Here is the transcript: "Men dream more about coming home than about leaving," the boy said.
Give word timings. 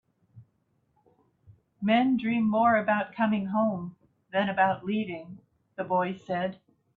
"Men 1.79 2.17
dream 2.17 2.49
more 2.49 2.75
about 2.75 3.13
coming 3.13 3.45
home 3.49 3.97
than 4.31 4.49
about 4.49 4.83
leaving," 4.83 5.37
the 5.75 5.83
boy 5.83 6.13
said. 6.13 6.59